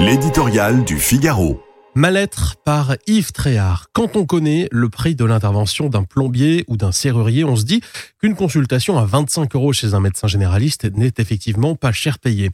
[0.00, 1.60] L'éditorial du Figaro.
[1.94, 3.88] Mal-être par Yves Tréhard.
[3.92, 7.82] Quand on connaît le prix de l'intervention d'un plombier ou d'un serrurier, on se dit
[8.18, 12.50] qu'une consultation à 25 euros chez un médecin généraliste n'est effectivement pas cher payé.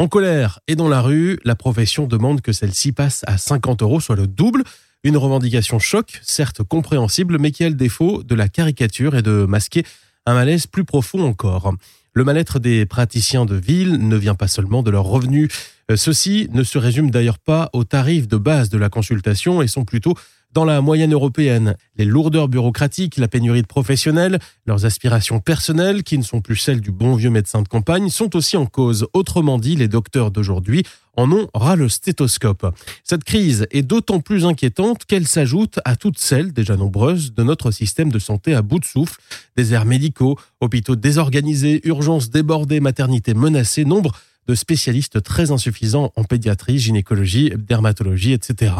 [0.00, 4.00] En colère et dans la rue, la profession demande que celle-ci passe à 50 euros,
[4.00, 4.64] soit le double.
[5.04, 9.46] Une revendication choc, certes compréhensible, mais qui a le défaut de la caricature et de
[9.48, 9.84] masquer
[10.26, 11.72] un malaise plus profond encore.
[12.12, 15.48] Le mal-être des praticiens de ville ne vient pas seulement de leurs revenus.
[15.90, 19.68] Euh, ceux-ci ne se résument d'ailleurs pas aux tarifs de base de la consultation et
[19.68, 20.14] sont plutôt
[20.52, 21.76] dans la moyenne européenne.
[21.96, 26.80] Les lourdeurs bureaucratiques, la pénurie de professionnels, leurs aspirations personnelles, qui ne sont plus celles
[26.80, 29.06] du bon vieux médecin de campagne, sont aussi en cause.
[29.12, 30.84] Autrement dit, les docteurs d'aujourd'hui
[31.16, 32.74] en ont ras le stéthoscope.
[33.04, 37.70] Cette crise est d'autant plus inquiétante qu'elle s'ajoute à toutes celles, déjà nombreuses, de notre
[37.70, 39.20] système de santé à bout de souffle.
[39.56, 44.12] Déserts médicaux, hôpitaux désorganisés, urgences débordées, maternités menacées, nombre
[44.48, 48.72] de spécialistes très insuffisants en pédiatrie, gynécologie, dermatologie, etc.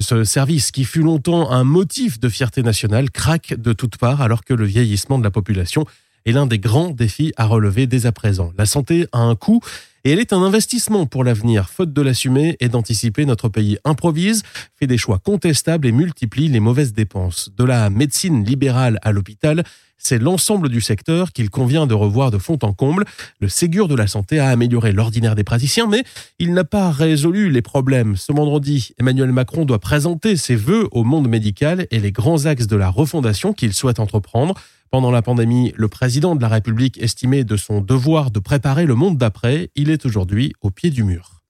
[0.00, 4.44] Ce service, qui fut longtemps un motif de fierté nationale, craque de toutes parts alors
[4.44, 5.86] que le vieillissement de la population
[6.26, 8.52] est l'un des grands défis à relever dès à présent.
[8.58, 9.60] La santé a un coût
[10.04, 11.68] et elle est un investissement pour l'avenir.
[11.70, 14.42] Faute de l'assumer et d'anticiper, notre pays improvise,
[14.76, 17.50] fait des choix contestables et multiplie les mauvaises dépenses.
[17.56, 19.64] De la médecine libérale à l'hôpital,
[20.04, 23.04] c'est l'ensemble du secteur qu'il convient de revoir de fond en comble.
[23.40, 26.02] Le Ségur de la santé a amélioré l'ordinaire des praticiens, mais
[26.40, 28.16] il n'a pas résolu les problèmes.
[28.16, 32.66] Ce vendredi, Emmanuel Macron doit présenter ses vœux au monde médical et les grands axes
[32.66, 34.54] de la refondation qu'il souhaite entreprendre.
[34.92, 38.94] Pendant la pandémie, le président de la République estimait de son devoir de préparer le
[38.94, 39.70] monde d'après.
[39.74, 41.40] Il est aujourd'hui au pied du mur.